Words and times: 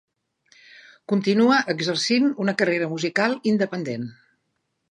Continua 1.11 1.59
exercint 1.75 2.25
una 2.45 2.57
carrera 2.63 2.89
musical 2.95 3.37
independent. 3.53 4.09